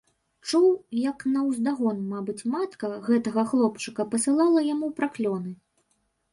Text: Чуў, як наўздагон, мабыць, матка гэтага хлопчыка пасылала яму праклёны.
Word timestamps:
Чуў, 0.51 0.63
як 1.09 1.25
наўздагон, 1.33 1.99
мабыць, 2.15 2.47
матка 2.55 2.91
гэтага 3.11 3.47
хлопчыка 3.53 4.09
пасылала 4.17 4.67
яму 4.73 4.93
праклёны. 5.01 5.51